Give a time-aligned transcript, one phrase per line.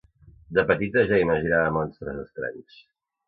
[0.57, 2.81] de petita ja imaginava monstres estranys